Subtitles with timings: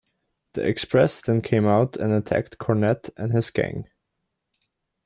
[0.53, 3.85] The Express then came out and attacked Cornette and his gang.